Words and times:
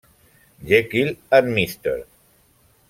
Jekyll 0.65 1.15
and 1.31 1.49
Mr. 1.55 2.05